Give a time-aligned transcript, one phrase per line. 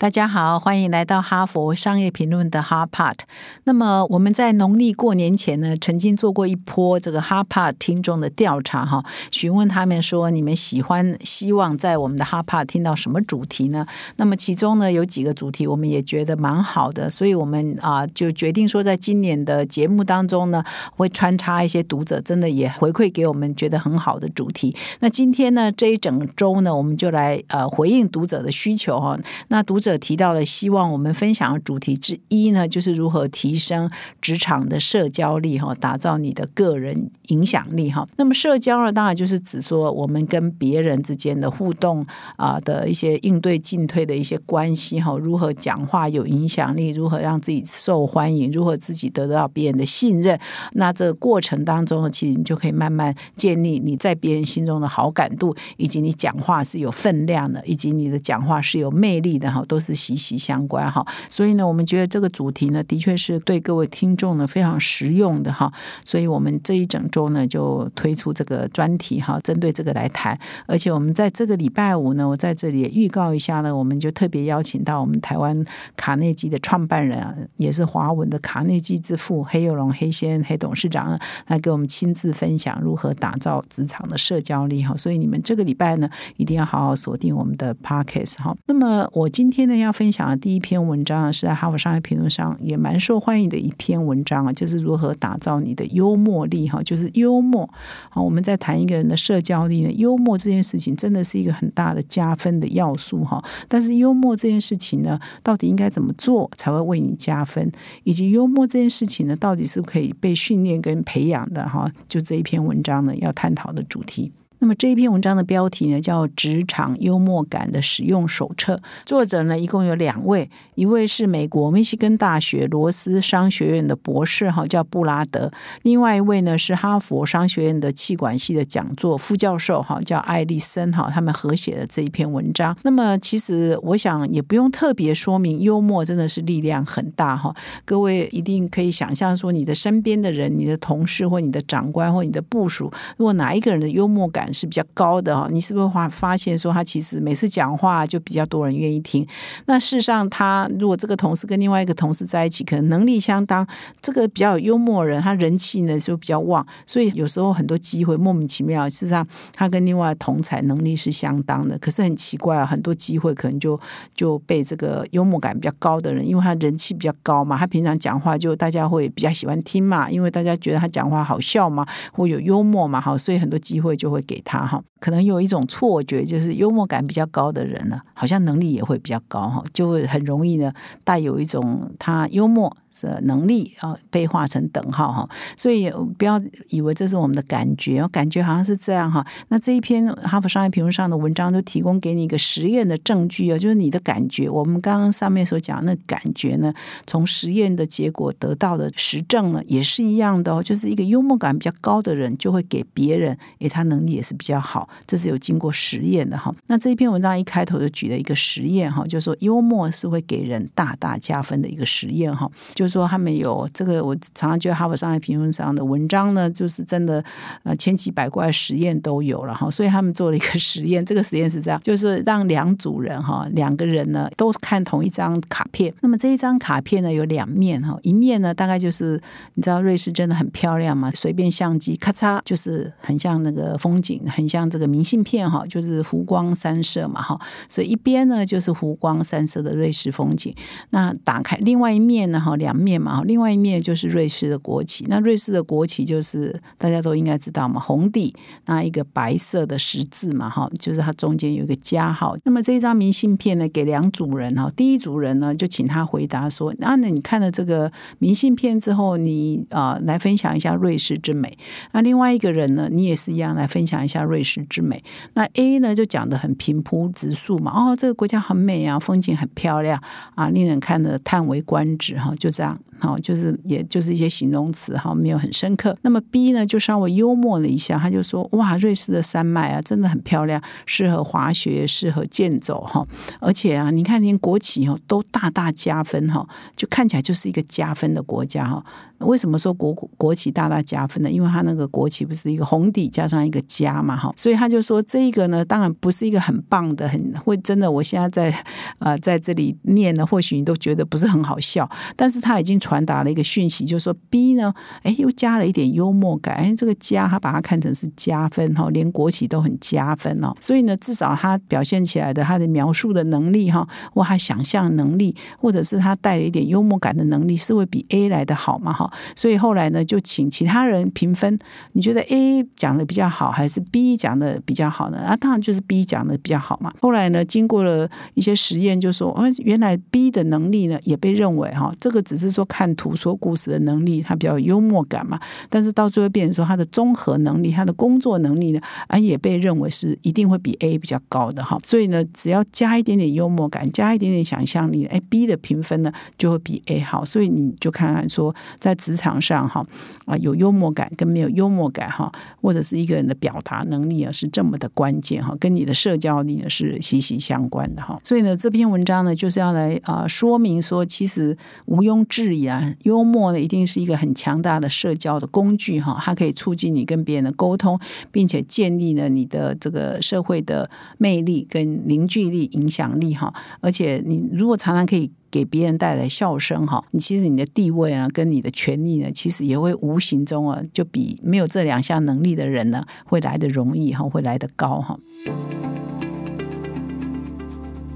[0.00, 3.18] 大家好，欢迎来到哈佛商业评论的哈 Part。
[3.64, 13.84] 那么我们在农历过年前呢，曾经做过一波这个哈 Part 听众的调查哈，询问他们说你们喜欢、希望在我们的哈 Part 听到什么主题呢？
[14.16, 20.64] 那么其中呢有几个主题我们也觉得蛮好的，所以我们啊就决定说，在今年的节目当中呢，
[20.96, 24.74] 会穿插一些读者真的也回馈给我们觉得很好的主题。
[25.00, 29.18] 那今天呢这一整周呢，我们就来呃回应读者的需求哈。
[29.48, 29.89] 那读者。
[29.98, 33.90] 提到的希望我们分享的主题之一呢，就是如何提升
[34.20, 38.06] 职场的社交力哈，打造你的个人影响力哈。
[38.16, 50.38] 那么社交呢，当然就是指说我们跟别人之间的互动啊的一些应对进退的一些关系哈，如何讲话有影响力，如何让自己受欢迎，如何自己得到别人的信任。
[50.74, 59.79] 那这个过程当中，其实你就可以慢慢建立你在别人心中的好感度，以及你讲话是有分量的，以及你的讲话是有魅力的哈，都。
[59.80, 65.72] 是息息相关哈，所以呢，我们觉得这个主题呢，的确是对各位听众呢非常实用的哈，
[66.04, 75.64] 所以我们这一整周呢就推出这个专题哈，针对这个来谈，而且我们在这个礼拜五呢，我在这里也预告一下呢，我们就特别邀请到我们台湾
[75.96, 88.54] 卡内基的创办人啊，也是华文的卡内基之父黑幼龙黑先黑董事长来给我们亲自分享如何打造职场的社交力哈，所以你们这个礼拜呢一定要好好锁定我们的 podcast 哈。
[88.66, 89.69] 那么我今天。
[89.78, 97.68] 要分享的第一篇文章啊，是在《哈佛商业评论》上也蛮受欢迎的一篇文章啊，就是如何打造你的幽默力哈，就是幽默。
[98.08, 103.42] 好，我们在谈一个人的社交力呢，幽默这件事情真的是一个很大的加分的要素哈。
[103.68, 107.70] 但是幽默这件事情呢，到底应该怎么做才会为你加分？
[108.04, 111.90] 以及幽默这件事情呢，到底是可以被训练跟培养的哈？
[112.08, 114.32] 就这一篇文章呢，要探讨的主题。
[114.60, 118.76] 那么这一篇文章的标题呢，叫《职场幽默感的使用手册》。
[119.06, 125.50] 作者呢，一共有两位，一位是美国密西根大学罗斯商学院的博士，哈，叫布拉德；
[125.80, 132.76] 另外一位呢，是哈佛商学院的气管系的讲座副教授，哈，叫艾利森，哈，他们合写的这一篇文章。
[132.82, 137.54] 那么，其实我想也不用特别说明，幽默真的是力量很大，哈。
[137.86, 149.26] 各位一定可以想象说，你的身边的人、你的同事或你的长官或你的部属，如果哪一个人的幽默感，是比较高的哈，你是不是发发现说他其实每次讲话就比较多人愿意听？
[149.66, 153.66] 那事实上，他如果这个同事跟另外一个同事在一起，可能能力相当，
[154.00, 158.88] 这个比较有幽默人，他人气呢就比较旺，所以有时候很多机会莫名其妙。
[158.88, 163.78] 事实上，他跟另外同才能力是相当的，可是很奇怪啊，很多机会可能就
[164.14, 174.39] 就被这个幽默感比较高的人，因为他人气比较高嘛，他平常讲话就大家会比较喜欢听嘛，因为大家觉得他讲话好笑嘛，或有幽默嘛，好，所以很多机会就会给。
[174.40, 180.72] 他哈，可能有一种错觉，就是幽默感比较高的人呢，好像能力也会比较高哈，就会很容易呢
[181.04, 182.76] 带有一种他幽默。
[182.92, 189.24] 是能力啊，被画成等号哈，所以不要以为这是我们的感觉，感觉好像是这样哈。
[189.48, 194.48] 那这一篇哈佛商业评论上的文章都提供给你一个实验的证据啊，就是你的感觉。
[194.48, 196.72] 我们刚刚上面所讲那感觉呢，
[197.06, 200.62] 从实验的结果得到的实证呢，也是一样的哦。
[200.62, 206.54] 就是一个幽默感比较高的人，就会给别人，诶，他能力也是比较好，这是有经过实验的哈。
[206.66, 212.50] 那这一篇文章一开头就举了一个实验哈，就是说幽默是会给人大大加分的一个实验哈。
[212.80, 217.22] 就是说，他们有这个，我常常觉得《哈佛商业评论》上的文章呢，就是真的
[217.62, 219.70] 呃千奇百怪实验都有了哈。
[219.70, 225.92] 所以他们做了一个实验，这个实验是这样，就是让两组人哈，两个人呢都看同一张卡片。
[226.00, 229.20] 那么这一张卡片呢有两面哈，一面呢大概就是
[229.52, 237.38] 你知道瑞士真的很漂亮嘛，随便相机咔嚓就是很像那个风景，很像这个明信片哈，就是湖光山色嘛哈。
[237.68, 240.54] 所以一边呢就是湖光山色的瑞士风景，
[240.88, 242.69] 那打开另外一面呢哈两。
[242.70, 245.04] 两面嘛，另外一面就是瑞士的国旗。
[245.08, 248.32] 那瑞士的国旗就是大家都应该知道嘛，红底
[248.66, 252.36] 那一个白色的十字嘛，哈，就是它中间有一个加号。
[252.44, 257.90] 那么这一张明信片呢，给两组人哈，第一组人呢就请他回答说：啊，那你看了这个
[258.20, 261.58] 明信片之后，你啊来分享一下瑞士之美。
[261.90, 265.02] 那另外一个人呢，你也是一样来分享一下瑞士之美。
[265.34, 270.00] 那 A 呢就讲的很平铺直述嘛，哦，这个国家很美啊，风景很漂亮
[270.36, 272.48] 啊，令人看的叹为观止哈，就。
[272.60, 275.96] 这样，哈，就是也就是一些形容词哈，没有很深刻。
[276.02, 283.06] 那么 B 呢，就稍微幽默了一下，他就说：“哇，瑞士的山脉啊，真的很漂亮，适合滑雪，适合健走哈。
[283.40, 286.46] 而且啊，你看连国旗哦都大大加分哈，
[286.76, 288.84] 就看起来就是一个加分的国家哈。”
[289.20, 291.30] 为什么说国国旗大大加分呢？
[291.30, 297.90] 因为它那个国旗不是一个红底加上一个加嘛，哈，所以他就说这个呢，当然不是一个很棒的，很会真的。
[297.90, 298.64] 我现在在
[298.98, 301.86] 啊在这里念呢，或许你都觉得不是很好笑，
[302.16, 310.52] 但是他他已经传达了一个讯息，就是说 B 呢，哎，又加了一点幽默感，哎，这个加他把它看成是加分哈，连国企都很加分哦。
[310.60, 319.08] 所以呢，至少他表现起来的他的描述的能力哈，或他想象能力，或者是他带了一点幽默感的能力，是会比 A 来的好嘛，哈。
[319.36, 321.58] 所以后来呢，就请其他人评分。
[321.92, 325.18] 你觉得 A 讲的比较好，还是 B 讲的比较好呢？
[325.18, 326.92] 啊，当然就是 B 讲的比较好嘛。
[327.00, 335.38] 后来呢，经过了一些实验，就说哦，原来 B 的能力呢，也被认为哈，这个只是说看图说故事的能力，他比较有幽默感嘛。
[335.68, 341.78] 但是到最后变成说他的综合能力，他的工作能力呢，啊，也被认为是一定会比 A 比较高的哈。
[341.84, 347.24] 所以呢，只要加一点点幽默感，加一点点想象力，哎，B 的评分呢就会比 A 好。
[347.24, 349.86] 所以你就看看说，在职场上哈
[350.26, 352.30] 啊，有幽默感跟没有幽默感哈，
[352.62, 358.18] 或者是一个人的表达能力啊，是这么的关键哈，跟你的社交力呢是息息相关的哈。
[358.24, 367.98] 所以呢，这篇文章呢就是要来啊说明说，其实毋庸置疑啊，幽默呢一定是一个很强大的社交的工具哈，它可以促进你跟别人的沟通，
[368.30, 370.88] 并且建立了你的这个社会的
[371.18, 373.52] 魅力跟凝聚力、影响力哈。
[373.80, 375.30] 而且你如果常常可以。
[375.50, 385.18] 给别人带来笑声哈，你其实你的地位啊，跟你的权利呢，其实也会无形中啊，就比没有这两项能力的人呢，会来的容易哈，会来的高哈。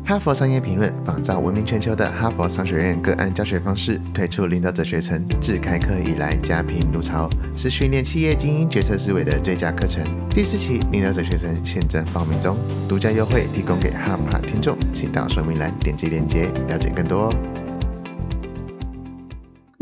[0.06, 10.04] 哈佛商业评论仿照闻名全球的哈佛商学院个案教学方式，推出领导者学程，自开课以来家贫如潮，是训练企业精英决策思维的最佳课程。
[10.28, 12.54] 第四期领导者学程现正报名中，
[12.86, 17.63] 独家优惠提供给哈帕听众，请到说明栏点击链接了解更多哦。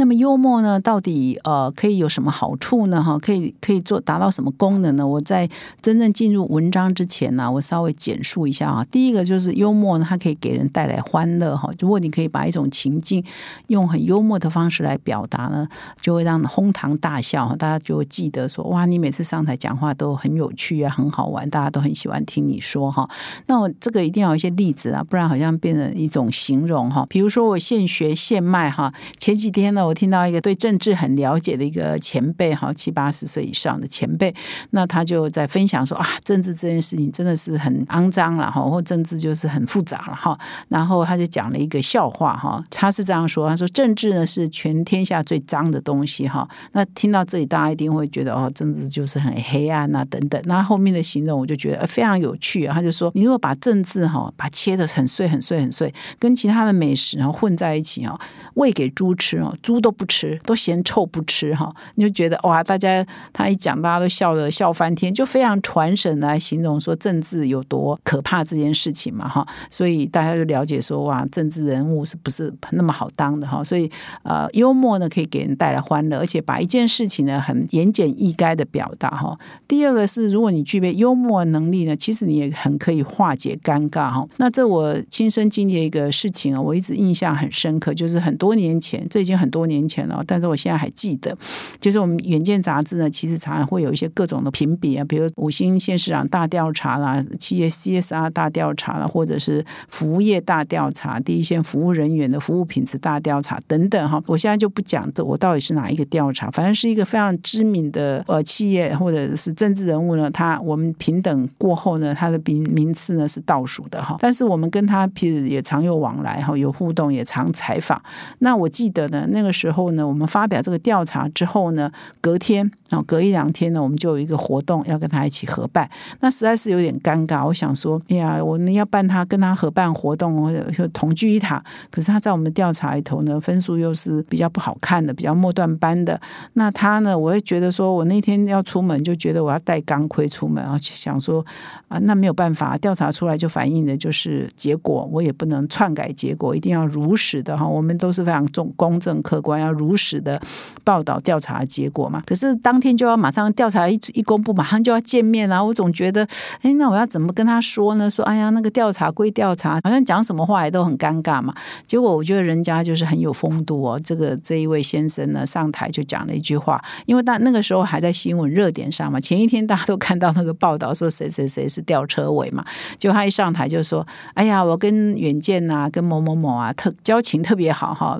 [0.03, 3.01] 那么幽默呢，到底呃可以有什么好处呢？
[3.01, 5.07] 哈，可以可以做达到什么功能呢？
[5.07, 5.49] 我在
[5.81, 8.85] 真正进入文章之前呢，我稍微简述一下啊。
[8.91, 11.71] 第一个就是幽默呢，它可以给人带来欢乐哈。
[11.79, 13.25] 如果你可以把一种情境
[13.69, 15.69] 用很幽默的方式来表达呢，
[16.01, 23.09] 就会让哄堂大笑，大家就会记得说哇，你每次上台讲话都很有趣啊，很好玩，大家都很喜欢听你说哈。
[23.47, 27.07] 那我这个一定要有一些例子啊，不然好像变成一种形容哈。
[27.09, 29.92] 比如说我现学现卖哈，前几天呢我。
[29.93, 34.35] 我听到一个对政治很了解的一个前辈，哈，七八十岁以上的前辈，
[34.71, 40.39] 那他就在分享说啊，政治这件事情真的是很肮脏了哈，或政治就是很复杂了哈。
[40.69, 46.49] 然后他就讲了一个笑话哈，他是这样说，他说政治呢是全天下最脏的东西哈。
[46.73, 50.41] 那听到这里，大家一定会觉得哦，政治就是很黑暗啊等等。
[50.47, 58.19] 那后面的形容我就觉得非常有趣，他就说，你如果把政治哈，把切的很碎很碎很碎，跟其他的美食然后混在一起哦，
[58.55, 59.82] 喂给猪吃哦，猪。
[59.83, 73.65] 都不吃，都嫌臭不吃哈，你就觉得哇，大家他一讲，大家都笑的笑翻天，就非常传神来形容说政治有多可怕这件事情嘛哈，所以大家就了解说哇，政治人物是不是那么好当的哈？
[73.65, 73.91] 所以
[74.23, 79.37] 呃，幽默呢可以给人带来欢乐，而且把一件事情呢很言简意赅的表达哈。
[79.67, 84.25] 第二个是，如果你具备幽默能力呢，其实你也很可以化解尴尬哈。
[84.37, 89.72] 那这我亲身经历的一个事情啊，我一直印象很深刻，就是很多年前，这已经很多年。
[89.73, 91.37] 年前了，但是我现在还记得，
[91.81, 104.23] 就是我们《远见》杂志呢，其实常常会有一些各种的评比啊，比如五星县市长大调查啦，企业 CSR 大调查啦，或者是服务业大调查，第一线服务人员的服务品质大调查等等哈。
[104.27, 114.17] 我现在就不讲的，我到底是哪一个调查，反正是一个非常知名的呃企业或者是政治人物呢，他我们平等过后呢，他的名名次呢是倒数的哈。
[114.21, 118.01] 但是我们跟他其实也常有往来哈，有互动，也常采访。
[118.41, 119.62] 那我记得呢，那个时。
[119.63, 121.89] 时候呢，我们发表这个调查之后呢，
[122.21, 125.89] 隔天啊，隔一两天呢，我们就有一个活动要跟他一起合办。
[126.19, 131.63] 那实在是有点尴尬，我想说，哎呀，我们要办他跟他合办活动，或者同居一塔。
[131.93, 136.21] 可是他在我们的调查里头呢，分数又是比较不好看的，比较末段班的。
[136.55, 141.47] 那他呢，我会觉得说，我那天要出门就觉得我要带钢盔出门啊，想说
[141.87, 147.65] 啊，那没有办法，调查出来就反映的就是结果，我也不能篡改结果，一定要如实的哈。
[147.67, 149.52] 我们都是非常重公正客观。
[149.59, 150.41] 要如实的
[150.85, 152.23] 报道调查结果嘛。
[152.27, 155.63] 可是当天就要马上调查一一公布，马上就要见面啊！
[155.63, 156.27] 我总觉得，
[156.61, 158.11] 哎，那我要怎么跟他说呢？
[158.11, 161.55] 说，哎呀，那个调查归调查，好像讲什么话也都很尴尬嘛。
[161.87, 164.01] 结果我觉得人家就是很有风度哦。
[164.03, 169.19] 这个这一位先生呢，上台就讲了一句话，因为大那个时候还在新闻热点上嘛。
[169.21, 172.65] 前一天大家都看到那个报道说谁谁谁是吊车尾嘛，
[172.99, 178.19] 结果他一上台就说，哎呀，我跟远见呐，跟某某某啊，特交情特别好哈。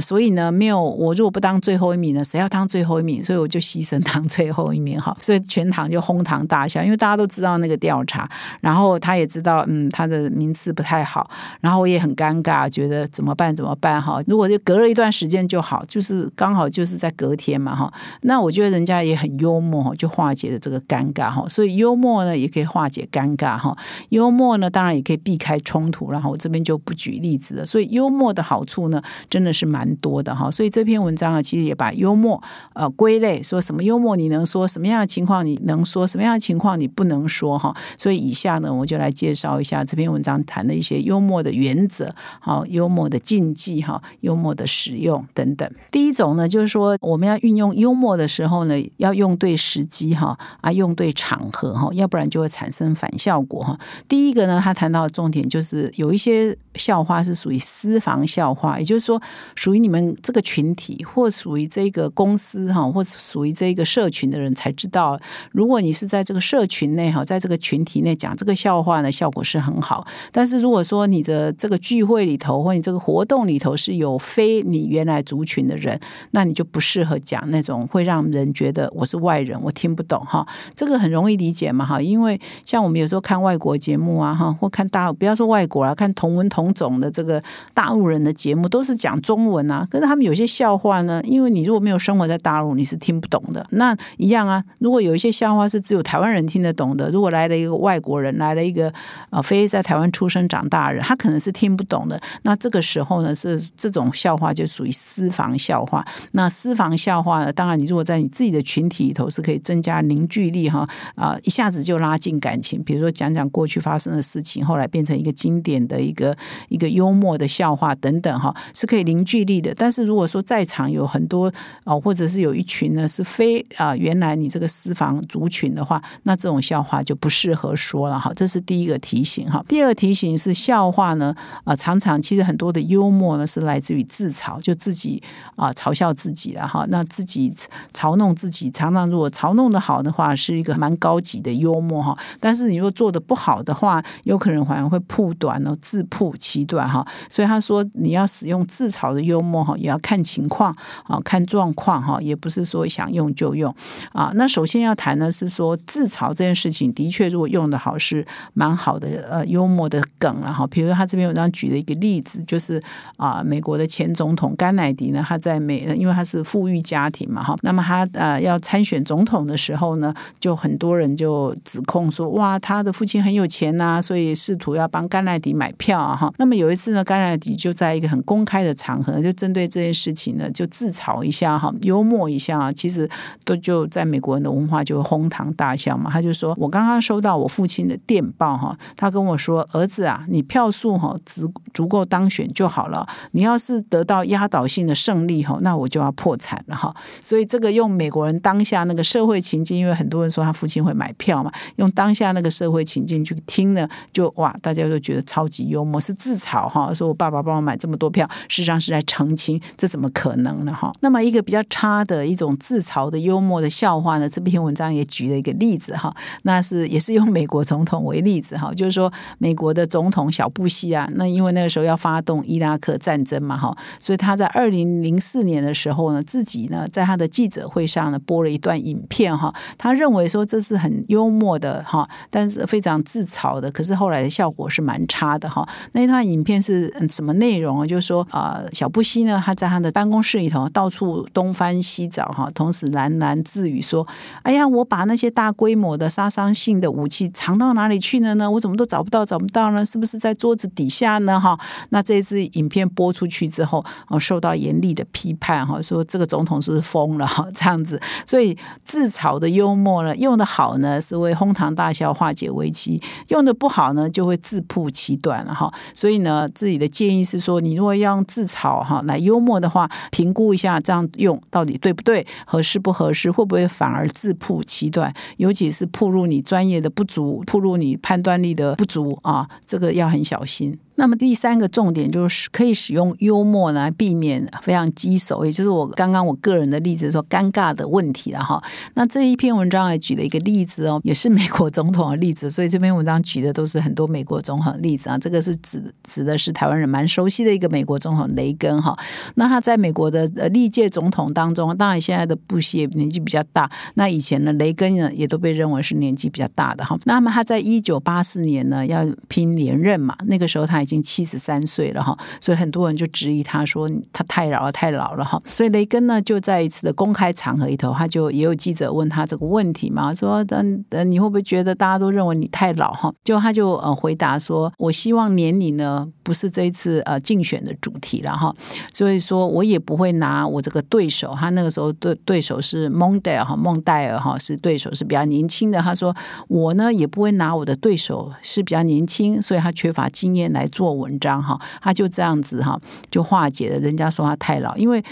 [0.00, 3.22] 所以呢，没有我如果不当最后一名呢，谁要当最后一名？
[3.22, 5.14] 所以我就牺牲当最后一名哈。
[5.20, 8.26] 所以全堂就哄堂大笑，因为大家都知道那个调查，
[8.62, 11.28] 然后他也知道，嗯，他的名次不太好，
[11.60, 13.54] 然后我也很尴尬，觉得怎么办？
[13.54, 14.00] 怎么办？
[14.00, 17.92] 哈，如果就隔了一段时间就好，就是刚好就是在隔天嘛，哈。
[18.22, 21.46] 那我觉得人家也很幽默，就化解了这个尴尬哈。
[21.46, 23.76] 所以幽默呢，也可以化解尴尬哈。
[24.08, 26.10] 幽默呢，当然也可以避开冲突。
[26.10, 27.66] 然后我这边就不举例子了。
[27.66, 30.50] 所以幽默的好处呢，真的是蛮多的哈。
[30.54, 32.40] 所以这篇文章啊，其实也把幽默
[32.74, 37.74] 呃归类，说什么幽默你能说什么样的情况你能说什么样的情况你不能说哈。
[37.98, 45.68] 所以以下呢，我就来介绍一下这篇文章谈的一些幽默的原则，好，幽默的禁忌哈，幽默的使用等等。
[45.90, 53.76] 第一种呢，就是说我们要运用幽默的时候呢，要用对时机哈，啊，用对场合哈，要不然就会产生反效果哈。
[54.06, 59.20] 第一个呢，他谈到的重点就是有一些笑话是属于私房笑话，也就是说
[59.54, 65.18] 属于你们这个群体或属于这个公司哈，或属于这个社群的人才知道。
[65.50, 70.06] 如果你是在这个社群内哈，在这个群体内讲这个笑话呢，效果是很好。
[70.30, 75.98] 但是如果说你的这个聚会里头或你这个活动里头是有非你原来族群的人，
[76.32, 80.46] 那你就不适合讲那种会让人觉得我是外人，我听不懂哈。
[80.76, 89.86] 这个很容易理解嘛哈，因为像我们有时候看外国节目啊哈，或看大不要说外国啊，看同文同种的这个大陆人的节目，都是讲中文啊。
[89.90, 93.64] 可是他们有些笑话呢，因为你如果没有生活在大陆，你是听不懂的。
[93.70, 98.92] 那一样啊，如果有一些笑话是只有台湾人听得懂的，如果来了一个外国人，来了一个
[99.30, 102.20] 啊非在台湾出生长大的人，他可能是听不懂的。
[102.42, 106.04] 那这个时候呢，是这种笑话就属于私房笑话。
[106.32, 112.82] 那私房笑话呢，当然你如果在你自己的群体里头是可以增加凝聚力哈啊，一下子就拉近感情。
[112.82, 116.36] 比如说讲讲过去发生的事情，后来变成一个经典的一个
[116.68, 119.74] 一个幽默的笑话等等哈，是可以凝聚力的。
[119.76, 121.52] 但是如如果说在场有很多
[121.82, 128.32] 啊，或者是有一群呢是非啊原来你这个私房族群的话，那这种笑话就不适合说了哈。
[128.36, 129.60] 这是第一个提醒哈。
[129.66, 135.20] 第二个提醒是笑话呢啊，常常其实很多的幽默呢是来自于自嘲，就自己
[135.56, 136.86] 啊嘲笑自己了哈。
[136.90, 137.52] 那自己
[137.92, 142.16] 嘲弄自己，常常如果嘲弄的好的话，是一个蛮高级的幽默哈。
[142.38, 147.04] 但是你如果做的不好的话，有可能反而会铺短哦，自曝其短哈。
[147.28, 150.70] 所以他说你要使用自嘲的幽默哈，也要看情况
[151.04, 153.74] 啊，看状况哈，也不是说想用就用
[154.12, 154.30] 啊。
[154.34, 160.66] 那首先要谈的是说自嘲这件事情，的确如果用的好是蛮好的呃幽默的梗了哈。
[160.66, 162.82] 比如他这边有张举了一个例子，就是
[163.16, 176.30] 啊美国的前总统甘乃迪呢，他在美因为他是富裕家庭嘛哈，那么他呃要参选总统的时候呢，就很多人就指控说哇他的父亲很有钱呐，所以试图要帮甘乃迪买票啊哈。
[176.36, 183.08] 那么有一次呢，甘乃迪就在一个很公开的场合，就针对这件事情呢，就自嘲一下哈，幽默一下，其实
[183.44, 186.10] 都就在美国人的文化就哄堂大笑嘛。
[186.12, 196.94] 他就说我刚刚收到我父亲的电报哈，他跟我说儿子啊，你票数哈足足够当选就好了，你要是得到压倒性的胜利哈，那我就要破产了哈。
[197.22, 210.90] 所以这个用美国人当下那个社会情境，因为很多人说他父亲会买票嘛，用当下那个社会情境去听呢，就哇，大家都觉得超级幽默，是自嘲哈，说我爸爸帮我买这么多票，事实上是在澄清，这怎么可能呢哈？
[211.00, 216.10] 那么一个比较差的一种自嘲的幽默的笑话呢，这篇文章也举了一个例子哈，
[216.44, 235.68] 那是也是用美国总统为例子哈，就是说美国的总统小布希啊，那因为那个时候要发动伊拉克战争嘛哈，所以他在二零零四年的时候呢，自己呢在他的记者会上呢播了一段影片哈，他认为说这是很幽默的哈，但是非常自嘲的，可是后来的效果是蛮差的哈。
[235.92, 237.86] 那一段影片是什么内容啊？
[237.86, 244.06] 就是说啊，小布希呢他在他的办公室里头到处东翻西找哈，同时喃喃自语说
[244.44, 248.48] ：“哎呀，我把那些大规模的杀伤性的武器藏到哪里去了呢？
[248.48, 249.84] 我怎么都找不到，找不到呢？
[249.84, 251.40] 是不是在桌子底下呢？
[251.40, 257.44] 哈，那这次影片播出去之后，哦，受到严厉的批判哈，说这个总统是不是疯了哈？
[257.52, 263.00] 这样子，所以自嘲的幽默呢，用的好呢是为哄堂大笑、化解危机；
[263.30, 265.68] 用的不好呢，就会自曝其短了哈。
[265.92, 280.78] 所所以呢，自己的建议是说，你如果要用自嘲哈来幽默的话，评估一下这样用到底对不对，合适不合适，会不会反而自曝其短，尤其是曝露你专业的不足，曝露你判断力的不足啊，这个要很小心。
[280.96, 288.62] 那么第三个重点就是可以使用幽默来避免非常棘手，也就是我刚刚我个人的例子说尴尬的问题了哈。
[288.94, 295.18] 那这一篇文章还举了一个例子哦，也是美国总统的例子，所以这篇文章举的都是很多美国总统的例子啊。
[295.18, 298.96] 这个是指指的是台湾人蛮熟悉的一个美国总统雷根哈。
[299.34, 306.96] 那他在美国的历届总统当中，当然现在的布希年纪比较大，那以前呢雷根呢也都被认为是年纪比较大的哈。
[307.04, 310.83] 那么他在一九八四年呢要拼连任嘛，那个时候他。
[310.84, 315.42] 已经七十三岁了哈，所以很多人就质疑他说他太老了，太老了哈。
[315.48, 323.10] 所以雷根呢就在一次的公开场合里头，他就也有记者问他这个问题嘛，说嗯嗯你会不会觉得大家都认为你太老哈？
[323.24, 328.54] 就他就呃回答说，我希望年龄呢不是这一次呃竞选的主题了哈，
[328.92, 336.14] 所以说我也不会拿我这个对手，他那个时候对对手是蒙戴尔哈，蒙代尔哈是对手是比较年轻的，他说
[336.48, 340.68] 我呢也不会拿我的对手是比较年轻，所以他缺乏经验来。
[340.74, 342.78] 做文章哈，他就这样子哈，
[343.10, 345.02] 就化解了人家说他太老，因为。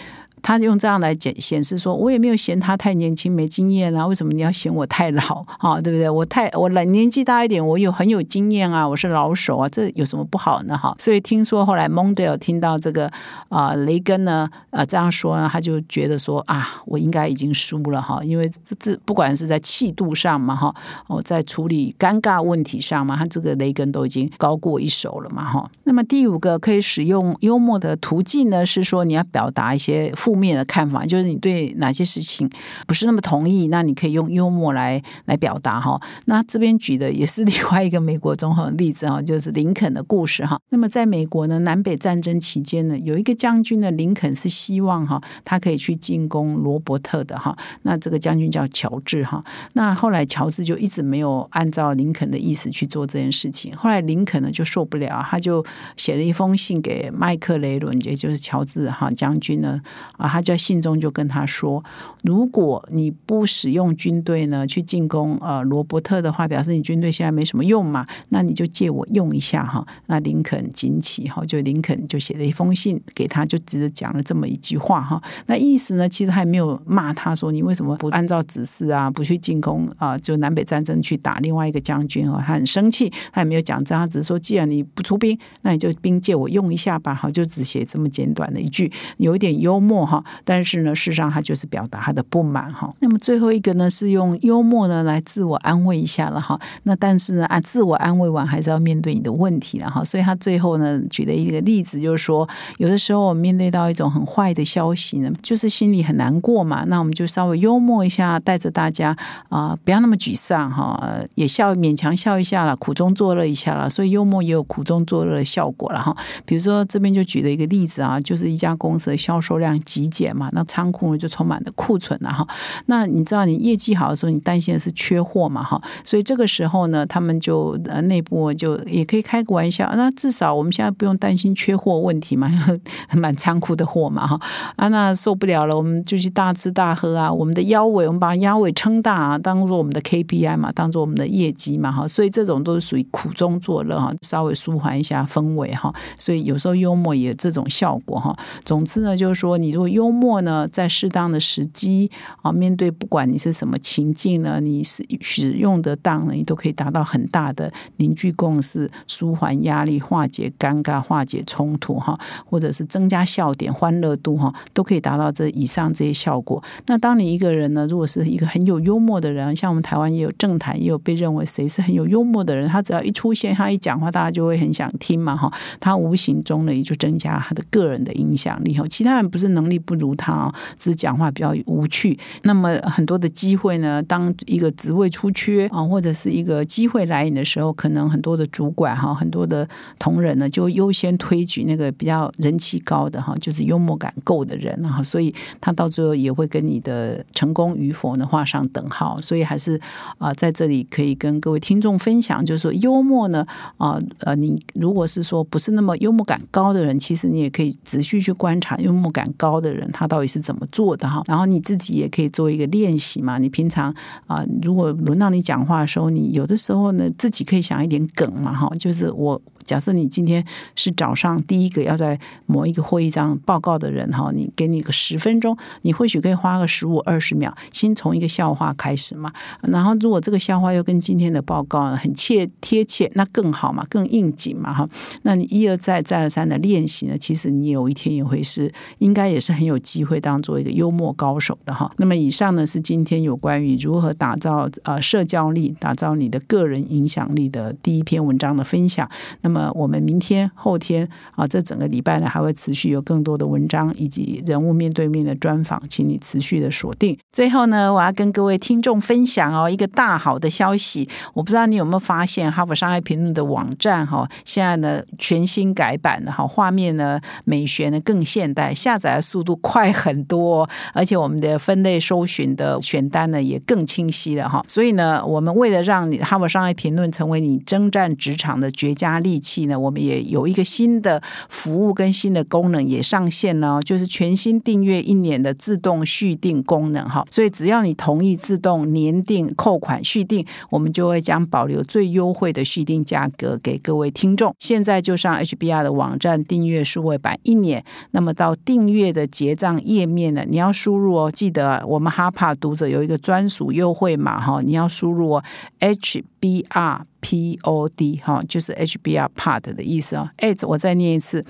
[0.43, 5.81] 他用这样来显显示说，我也没有嫌他太年轻没经验啊，为什么你要嫌我太老 啊？
[5.81, 6.11] 对不对？
[6.11, 10.77] 我太我来年纪大一点，我有很有经验啊，我是老手啊，这有什么不好呢？
[10.77, 13.09] 哈，所以听说后来蒙德尔听到这个
[13.49, 20.75] 啊雷根呢呃这样说呢，他就觉得说啊，我应该已经输了哈，因为这这不管是在气度上嘛哈，
[21.07, 25.71] 哦在处理尴尬问题上嘛，他这个雷根都已经高过一手了嘛哈。
[25.85, 30.32] 那么第五个可以使用幽默的途径呢，是说你要表达一些负。
[30.33, 32.49] 负面的看法就是你对哪些事情
[32.87, 36.01] 不是那么同意，那你可以用幽默来来表达哈。
[36.25, 40.59] 那这边举的也是另外一个美国总统的例子哈，就是林肯的故事哈。
[40.71, 47.55] 那么在美国呢，南北战争期间呢，有一个将军呢，林肯是希望哈，他可以去进攻罗伯特的哈。
[47.83, 49.45] 那这个将军叫乔治哈。
[49.75, 53.77] 那后来乔治就一直没有按照林肯的意思去做这件事情。
[53.77, 55.63] 后来林肯呢就受不了，他就
[55.99, 59.79] 写了一封信给麦克雷伦，也就是乔治哈将军呢。
[60.23, 61.83] 啊，他就在信中就跟他说
[62.23, 75.21] ：“如果你不使用军队呢去进攻呃罗伯特的话，表示你军队现在没什么用嘛，那你就借我用一下哈。”那林肯惊奇哈，就林肯就写了一封信给他，就只是讲了这么一句话哈。
[75.47, 90.12] 那意思呢，其实还没有骂他说你为什么不按照指示啊，不去进攻啊，就南北战争去打另外一个将军哦，他很生气，他也没有讲这样，只是说既然你不出兵，那你就兵借我用一下吧，好，就只写这么简短的一句，有一点幽默。
[90.13, 92.93] 哈，但是呢，事实上他就是表达他的不满哈。
[93.01, 96.61] 那么最后一个呢，是用幽默呢来自我安慰一下了哈。
[96.83, 100.05] 那但是呢，啊，自我安慰完还是要面对你的问题了哈。
[100.05, 102.47] 所以他最后呢举的一个例子就是说，
[102.77, 106.85] 有的时候我们面对到一种很坏的消息呢，就是心里很难过嘛。
[106.89, 109.17] 那我们就稍微幽默一下，带着大家
[109.49, 113.89] 啊，不要那么沮丧哈，也笑勉强笑一下了，苦中作乐一下了。
[113.89, 116.15] 所以幽默也有苦中作乐的效果了哈。
[116.45, 120.02] 比如说这边就举了一个例子啊，就是一家公司的销售量极。
[120.03, 122.45] 理解嘛，那仓库就充满了库存了哈。
[122.87, 125.81] 那你知道你业绩好的时候，你担心的是缺货嘛哈。
[126.05, 132.51] 所以这个时候呢，他们就呃内部就也可以开个玩笑，那至少我们现在不用担心缺货问题嘛，
[133.15, 134.41] 满仓库的货嘛哈。
[134.75, 137.33] 啊，那受不了了，我们就去大吃大喝啊。
[137.33, 142.09] 我们的腰围，我们把腰围撑大啊，当做我们的 KPI 嘛，当做我们的业绩嘛哈。
[142.09, 145.95] 所以这种都是属于苦中作乐哈，稍微舒缓一下氛围哈。
[146.19, 148.37] 所以有时候幽默也有这种效果哈。
[148.65, 152.11] 总之呢，就是说你如幽默呢，在适当的时机
[152.43, 166.63] 啊，面对不管你是什么情境呢，你使使用得当呢，你都可以达到很大的凝聚共识、舒缓压力、化解尴尬、化解冲突哈，或者是增加笑点、欢乐度哈，都可以达到这以上这些效果。
[166.87, 175.51] 那当你一个人呢，如果是一个很有幽默的人，像我们台湾也有政坛，也有被认为谁是很有幽默的人，他只要一出现，他一讲话，大家就会很想听嘛哈。
[175.81, 178.85] 他无形中呢，也就增加他的个人的影响力哈。
[178.89, 179.72] 其他人不是能。
[179.79, 182.19] 不如他啊，只是讲话比较无趣。
[182.43, 199.21] 那么很多的机会呢，当一个职位出缺啊，或者是一个机会来临的时候，可能很多的主管哈，很多的同仁呢，就优先推举那个比较人气高的哈，就是幽默感够的人哈，所以他到最后也会跟你的成功与否呢画上等号。
[199.21, 199.81] 所以还是
[200.19, 209.73] 啊，在这里可以跟各位听众分享，就是说幽默呢啊呃，你如果是说不是那么幽默感高的人，其实你也可以仔细去观察幽默感高的。
[209.73, 211.23] 人他到底是怎么做的哈？
[211.27, 213.39] 然后你自己也可以做一个练习嘛。
[213.39, 213.95] 你平常
[214.27, 218.69] 啊，如果轮到你讲话的时候，你有的时候呢，自己可以想一点梗嘛哈。
[218.79, 219.41] 就是我。
[219.73, 220.45] 假设你今天
[220.77, 229.33] 是早上第一个要在某一个会议上报告的人哈，你给你个十分钟，你或许可以花个十五二十秒，先从一个笑话开始嘛。
[229.63, 234.87] 然后如果这个笑话又跟今天的报告很切贴切，那更好嘛，更应景嘛哈。
[235.23, 241.91] 那你一而再再而三的练习呢，其实你有一天也会是应该也是很有机会当做一个幽默高手的哈。
[241.97, 249.09] 那么以上呢是今天有关于如何打造呃社交力、打造你的个人影响力的第一篇文章的分享。
[249.41, 257.19] 那么我们明天、后天啊，这整个礼拜呢还会持续有更多的文章以及人物面对面的专访，请你持续的锁定。
[257.33, 274.65] 最后呢，我要跟各位听众分享哦一个大好的消息，我不知道你有没有发现，哈佛商业评论的网站哈现在呢全新改版了哈，画面呢美学呢更现代，下载的速度快很多，而且我们的分类搜寻的选单呢也更清晰了哈。
[274.69, 287.27] 所以呢，我们为了让你哈佛商业评论成为你征战职场的绝佳利器呢，我们也有一个新的服务跟新的功能也上线了，就是全新订阅一年的自动续订功能哈。
[287.29, 294.55] 所以只要你同意自动年订扣款续订，我们就会将保留最优惠的续订价格给各位听众。
[294.61, 305.45] 现在就上 HBR 的网站订阅数位版一年，那么到订阅的结账页面呢，你要输入哦，记得我们哈帕读者有一个专属优惠码哈，你要输入哦
[305.81, 307.12] HBR。
[307.23, 310.29] P O D 哈，就是 H B R Part 的意思哦。
[310.37, 311.43] 哎，我再念一次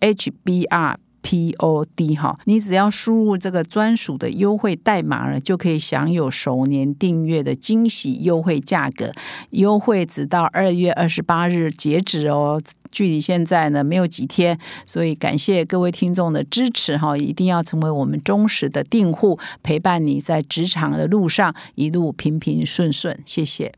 [0.00, 9.12] ，H B R P O D 哈，你只要输入这个专属的优惠代码呢，就可以享有首年订阅的惊喜优惠价格。
[9.50, 23.77] 优惠直到二月二十八日截止哦，距离现在呢没有几天，所以感谢各位听众的支持哈，一定要成为我们忠实的订户，陪伴你在职场的路上一路平平顺顺，谢谢。